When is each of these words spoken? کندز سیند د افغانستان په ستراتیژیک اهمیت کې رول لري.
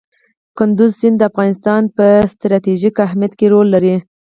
کندز 0.57 0.89
سیند 0.99 1.17
د 1.19 1.23
افغانستان 1.31 1.81
په 1.95 2.05
ستراتیژیک 2.31 2.95
اهمیت 3.05 3.33
کې 3.39 3.47
رول 3.53 3.67
لري. 3.75 3.95